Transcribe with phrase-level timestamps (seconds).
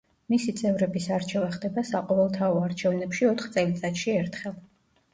[0.33, 4.63] მისი წევრების არჩევა ხდება საყოველთაო არჩევნებში ოთხ წელიწადში ერთხელ.